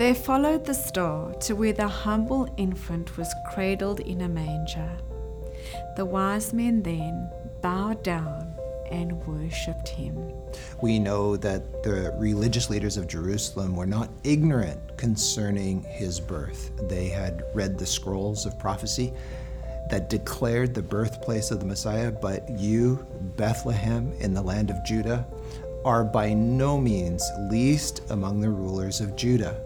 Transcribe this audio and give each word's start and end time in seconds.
They 0.00 0.14
followed 0.14 0.64
the 0.64 0.72
star 0.72 1.34
to 1.40 1.54
where 1.54 1.74
the 1.74 1.86
humble 1.86 2.48
infant 2.56 3.18
was 3.18 3.34
cradled 3.52 4.00
in 4.00 4.22
a 4.22 4.30
manger. 4.30 4.90
The 5.94 6.06
wise 6.06 6.54
men 6.54 6.82
then 6.82 7.30
bowed 7.60 8.02
down 8.02 8.50
and 8.90 9.22
worshipped 9.26 9.88
him. 9.88 10.16
We 10.80 10.98
know 10.98 11.36
that 11.36 11.82
the 11.82 12.14
religious 12.16 12.70
leaders 12.70 12.96
of 12.96 13.08
Jerusalem 13.08 13.76
were 13.76 13.84
not 13.86 14.08
ignorant 14.24 14.96
concerning 14.96 15.82
his 15.82 16.18
birth. 16.18 16.70
They 16.88 17.08
had 17.08 17.44
read 17.52 17.76
the 17.76 17.84
scrolls 17.84 18.46
of 18.46 18.58
prophecy 18.58 19.12
that 19.90 20.08
declared 20.08 20.72
the 20.72 20.80
birthplace 20.80 21.50
of 21.50 21.60
the 21.60 21.66
Messiah, 21.66 22.10
but 22.10 22.48
you, 22.58 23.06
Bethlehem, 23.36 24.14
in 24.20 24.32
the 24.32 24.40
land 24.40 24.70
of 24.70 24.82
Judah, 24.82 25.26
are 25.84 26.04
by 26.04 26.32
no 26.32 26.78
means 26.78 27.22
least 27.50 28.00
among 28.08 28.40
the 28.40 28.48
rulers 28.48 29.02
of 29.02 29.14
Judah. 29.14 29.62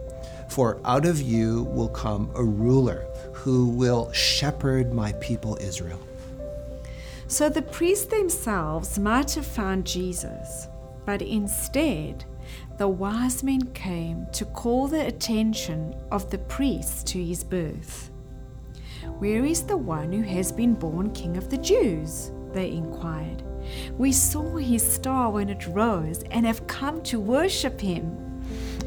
For 0.48 0.80
out 0.84 1.06
of 1.06 1.20
you 1.20 1.64
will 1.64 1.88
come 1.88 2.30
a 2.34 2.44
ruler 2.44 3.06
who 3.32 3.68
will 3.68 4.12
shepherd 4.12 4.92
my 4.92 5.12
people 5.14 5.56
Israel. 5.60 6.00
So 7.26 7.48
the 7.48 7.62
priests 7.62 8.06
themselves 8.06 8.98
might 8.98 9.32
have 9.32 9.46
found 9.46 9.86
Jesus, 9.86 10.68
but 11.04 11.22
instead, 11.22 12.24
the 12.76 12.88
wise 12.88 13.42
men 13.42 13.72
came 13.72 14.26
to 14.32 14.44
call 14.44 14.88
the 14.88 15.06
attention 15.06 15.94
of 16.10 16.30
the 16.30 16.38
priests 16.38 17.02
to 17.04 17.24
his 17.24 17.42
birth. 17.42 18.10
Where 19.18 19.44
is 19.44 19.62
the 19.62 19.76
one 19.76 20.12
who 20.12 20.22
has 20.22 20.52
been 20.52 20.74
born 20.74 21.12
King 21.12 21.36
of 21.36 21.50
the 21.50 21.58
Jews? 21.58 22.30
They 22.52 22.70
inquired. 22.70 23.42
We 23.96 24.12
saw 24.12 24.56
his 24.56 24.86
star 24.86 25.30
when 25.30 25.48
it 25.48 25.66
rose 25.68 26.22
and 26.30 26.44
have 26.46 26.66
come 26.66 27.02
to 27.04 27.20
worship 27.20 27.80
him. 27.80 28.42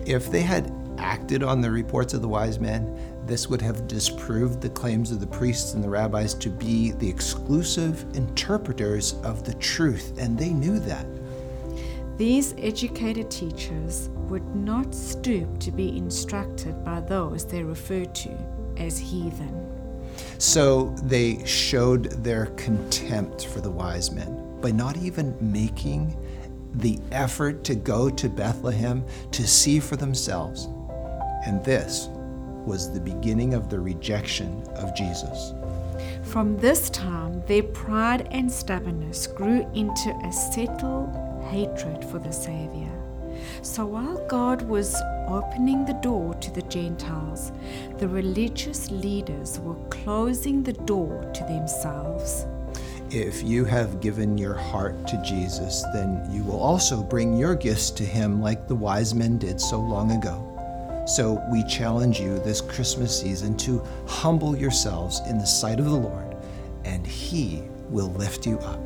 If 0.06 0.32
they 0.32 0.42
had 0.42 0.72
acted 0.98 1.44
on 1.44 1.62
the 1.62 1.70
reports 1.72 2.14
of 2.14 2.22
the 2.22 2.28
wise 2.28 2.60
men, 2.60 2.98
this 3.26 3.50
would 3.50 3.62
have 3.62 3.88
disproved 3.88 4.62
the 4.62 4.70
claims 4.70 5.12
of 5.12 5.20
the 5.20 5.28
priests 5.28 5.74
and 5.74 5.84
the 5.84 5.90
rabbis 5.90 6.34
to 6.36 6.50
be 6.50 6.92
the 6.92 7.10
exclusive 7.10 8.06
interpreters 8.16 9.16
of 9.24 9.44
the 9.44 9.54
truth, 9.56 10.18
and 10.18 10.38
they 10.38 10.50
knew 10.50 10.80
that. 10.80 11.06
These 12.18 12.56
educated 12.58 13.30
teachers 13.30 14.10
would 14.30 14.56
not 14.56 14.96
stoop 14.96 15.60
to 15.60 15.72
be 15.72 15.98
instructed 15.98 16.84
by 16.84 17.02
those 17.02 17.46
they 17.46 17.64
referred 17.64 18.16
to 18.16 18.38
as 18.78 18.98
heathen. 18.98 19.66
So 20.40 20.96
they 21.04 21.46
showed 21.46 22.06
their 22.24 22.48
contempt 22.58 23.46
for 23.46 23.62
the 23.62 23.70
wise 23.70 24.12
men 24.12 24.60
by 24.62 24.72
not 24.72 24.98
even 24.98 25.36
making 25.40 26.18
the 26.76 27.00
effort 27.12 27.64
to 27.66 27.76
go 27.76 28.10
to 28.10 28.30
Bethlehem 28.30 29.04
to 29.32 29.48
see 29.48 29.80
for 29.80 29.96
themselves. 29.96 30.68
And 31.48 31.64
this 31.64 32.10
was 32.66 32.92
the 32.92 33.00
beginning 33.00 33.54
of 33.54 33.70
the 33.70 33.80
rejection 33.80 34.62
of 34.76 34.94
Jesus. 34.94 35.54
From 36.24 36.58
this 36.58 36.90
time, 36.90 37.42
their 37.48 37.64
pride 37.64 38.28
and 38.32 38.52
stubbornness 38.52 39.28
grew 39.28 39.66
into 39.74 40.10
a 40.26 40.32
settled 40.34 41.16
hatred 41.50 42.04
for 42.04 42.20
the 42.20 42.34
Savior. 42.34 42.92
So 43.62 43.86
while 43.86 44.28
God 44.28 44.62
was 44.64 44.94
opening 45.30 45.86
the 45.86 45.94
door 46.04 46.34
to 46.34 46.52
the 46.52 46.64
Gentiles, 46.64 47.54
the 47.98 48.10
religious 48.10 48.92
leaders 48.92 49.58
were 49.62 49.82
closing 49.90 50.64
the 50.64 50.74
door 50.74 51.32
to 51.34 51.44
themselves. 51.46 52.46
If 53.10 53.42
you 53.42 53.64
have 53.64 54.02
given 54.02 54.38
your 54.38 54.56
heart 54.56 55.08
to 55.08 55.22
Jesus, 55.22 55.82
then 55.94 56.28
you 56.30 56.44
will 56.44 56.60
also 56.60 57.02
bring 57.02 57.38
your 57.38 57.56
gifts 57.56 57.90
to 57.92 58.04
Him 58.04 58.42
like 58.42 58.68
the 58.68 58.76
wise 58.76 59.16
men 59.16 59.38
did 59.38 59.62
so 59.62 59.80
long 59.80 60.12
ago. 60.12 60.57
So 61.08 61.42
we 61.50 61.64
challenge 61.64 62.20
you 62.20 62.38
this 62.40 62.62
Christmas 62.62 63.20
season 63.20 63.58
to 63.58 63.82
humble 64.08 64.56
yourselves 64.56 65.22
in 65.28 65.38
the 65.38 65.46
sight 65.46 65.80
of 65.80 65.86
the 65.86 65.96
Lord, 65.96 66.36
and 66.84 67.08
He 67.08 67.64
will 67.90 68.12
lift 68.14 68.46
you 68.46 68.60
up. 68.60 68.80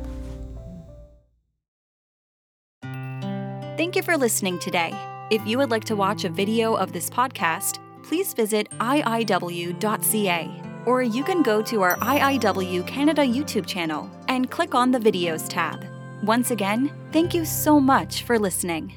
Thank 3.76 3.96
you 3.96 4.02
for 4.02 4.16
listening 4.16 4.58
today. 4.58 4.92
If 5.30 5.46
you 5.46 5.58
would 5.58 5.70
like 5.70 5.84
to 5.84 5.96
watch 5.96 6.24
a 6.24 6.28
video 6.28 6.74
of 6.74 6.92
this 6.92 7.10
podcast, 7.10 7.78
please 8.04 8.34
visit 8.34 8.68
iiw.ca 8.78 10.62
or 10.86 11.02
you 11.02 11.22
can 11.24 11.42
go 11.42 11.62
to 11.62 11.82
our 11.82 11.96
IIW 11.98 12.86
Canada 12.86 13.22
YouTube 13.22 13.66
channel 13.66 14.10
and 14.28 14.50
click 14.50 14.74
on 14.74 14.90
the 14.90 14.98
Videos 14.98 15.48
tab. 15.48 15.84
Once 16.22 16.50
again, 16.50 16.92
thank 17.12 17.34
you 17.34 17.44
so 17.44 17.80
much 17.80 18.24
for 18.24 18.38
listening. 18.38 18.92